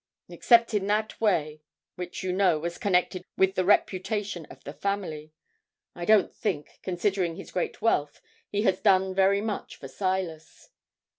[0.29, 1.61] Except in that way
[1.93, 5.31] which, you know, was connected with the reputation of the family
[5.93, 8.19] I don't think, considering his great wealth,
[8.49, 10.71] he has done very much for Silas.